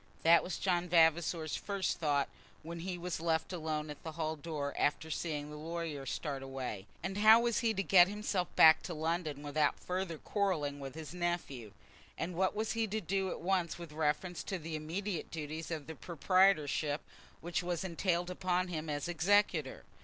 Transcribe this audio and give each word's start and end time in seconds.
That 0.23 0.41
was 0.41 0.57
John 0.57 0.89
Vavasor's 0.89 1.55
first 1.55 1.99
thought 1.99 2.27
when 2.63 2.79
he 2.79 2.97
was 2.97 3.21
left 3.21 3.53
alone 3.53 3.91
at 3.91 4.01
the 4.01 4.13
hall 4.13 4.35
door, 4.35 4.73
after 4.75 5.11
seeing 5.11 5.51
the 5.51 5.57
lawyer 5.57 6.07
start 6.07 6.41
away. 6.41 6.87
And 7.03 7.19
how 7.19 7.41
was 7.41 7.59
he 7.59 7.71
to 7.75 7.83
get 7.83 8.07
himself 8.07 8.47
back 8.55 8.81
to 8.81 8.95
London 8.95 9.43
without 9.43 9.79
further 9.79 10.17
quarrelling 10.17 10.79
with 10.79 10.95
his 10.95 11.13
nephew? 11.13 11.71
And 12.17 12.33
what 12.33 12.55
was 12.55 12.71
he 12.71 12.87
to 12.87 12.99
do 12.99 13.29
at 13.29 13.41
once 13.41 13.77
with 13.77 13.91
reference 13.91 14.41
to 14.45 14.57
the 14.57 14.75
immediate 14.75 15.29
duties 15.29 15.69
of 15.69 15.85
proprietorship 16.01 17.01
which 17.39 17.61
were 17.61 17.77
entailed 17.83 18.31
upon 18.31 18.69
him 18.69 18.89
as 18.89 19.07
executor? 19.07 19.83